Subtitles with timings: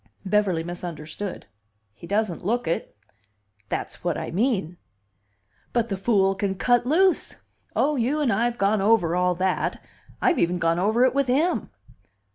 [0.25, 1.45] Beverly misunderstood.
[1.93, 2.97] "He doesn't look it."
[3.69, 4.77] "That's what I mean."
[5.73, 7.35] "But the fool can cut loose!"
[7.75, 9.79] "Oh, you and I have gone over all that!
[10.19, 11.69] I've even gone over it with him."